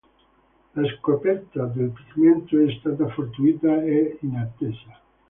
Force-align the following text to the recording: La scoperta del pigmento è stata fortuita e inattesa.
La 0.73 0.89
scoperta 0.97 1.63
del 1.65 1.91
pigmento 1.91 2.57
è 2.57 2.71
stata 2.79 3.07
fortuita 3.09 3.83
e 3.83 4.17
inattesa. 4.21 4.99